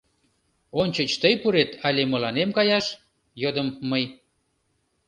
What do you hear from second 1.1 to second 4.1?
тый пурет але мыланем каяш?— йодым мый.